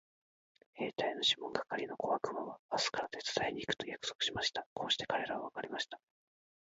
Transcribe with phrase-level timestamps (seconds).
[0.73, 4.65] 兵隊のシモン係の小悪魔は明日から手伝いに行くと約束しました。
[4.73, 6.01] こうして彼等は別れました。